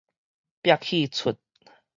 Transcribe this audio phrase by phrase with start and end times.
[0.63, 1.37] 煏戲齣